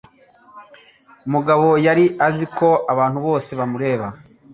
Mugabo 1.31 1.67
yari 1.85 2.05
azi 2.27 2.45
ko 2.57 2.69
abantu 2.93 3.17
bose 3.27 3.51
bamureba. 3.59 4.07